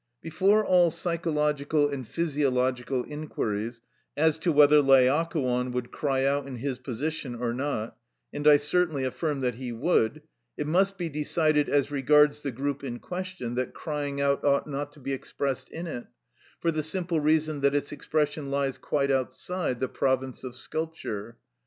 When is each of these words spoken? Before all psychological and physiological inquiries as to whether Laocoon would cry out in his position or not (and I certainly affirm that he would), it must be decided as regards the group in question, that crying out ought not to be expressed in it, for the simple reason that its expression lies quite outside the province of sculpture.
Before 0.19 0.65
all 0.65 0.89
psychological 0.89 1.87
and 1.89 2.07
physiological 2.07 3.03
inquiries 3.03 3.81
as 4.17 4.39
to 4.39 4.51
whether 4.51 4.81
Laocoon 4.81 5.71
would 5.73 5.91
cry 5.91 6.25
out 6.25 6.47
in 6.47 6.55
his 6.55 6.79
position 6.79 7.35
or 7.35 7.53
not 7.53 7.95
(and 8.33 8.47
I 8.47 8.57
certainly 8.57 9.03
affirm 9.03 9.41
that 9.41 9.53
he 9.61 9.71
would), 9.71 10.23
it 10.57 10.65
must 10.65 10.97
be 10.97 11.07
decided 11.07 11.69
as 11.69 11.91
regards 11.91 12.41
the 12.41 12.49
group 12.51 12.83
in 12.83 12.97
question, 12.97 13.53
that 13.53 13.75
crying 13.75 14.19
out 14.19 14.43
ought 14.43 14.65
not 14.65 14.91
to 14.93 14.99
be 14.99 15.13
expressed 15.13 15.69
in 15.69 15.85
it, 15.85 16.07
for 16.59 16.71
the 16.71 16.81
simple 16.81 17.19
reason 17.19 17.61
that 17.61 17.75
its 17.75 17.91
expression 17.91 18.49
lies 18.49 18.79
quite 18.79 19.11
outside 19.11 19.79
the 19.79 19.87
province 19.87 20.43
of 20.43 20.55
sculpture. 20.55 21.37